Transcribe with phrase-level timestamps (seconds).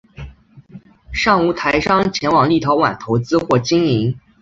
[1.13, 4.17] 尚无台商前往立陶宛投资或经营。